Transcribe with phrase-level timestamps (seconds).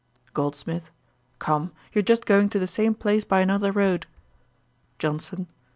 [0.33, 0.89] GOLDSMITH.
[1.37, 4.07] 'Come, you're just going to the same place by another road.'
[4.97, 5.45] JOHNSON.